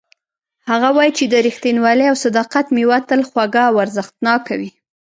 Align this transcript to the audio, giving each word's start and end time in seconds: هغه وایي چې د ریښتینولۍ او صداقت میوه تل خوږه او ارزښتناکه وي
هغه 0.69 0.89
وایي 0.97 1.11
چې 1.17 1.25
د 1.27 1.35
ریښتینولۍ 1.47 2.05
او 2.09 2.15
صداقت 2.25 2.65
میوه 2.75 2.97
تل 3.09 3.21
خوږه 3.29 3.63
او 3.69 3.75
ارزښتناکه 3.83 4.53
وي 4.59 4.71